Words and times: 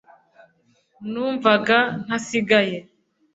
numvaga 1.11 1.77
ntasigaye 2.03 2.77